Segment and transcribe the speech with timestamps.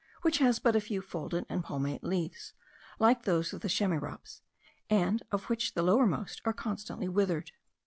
[0.23, 2.53] which has but a few folded and palmate leaves,
[2.97, 4.41] like those of the chamaerops,
[4.89, 7.51] and of which the lower most are constantly withered.